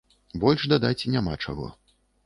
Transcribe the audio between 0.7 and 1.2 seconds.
дадаць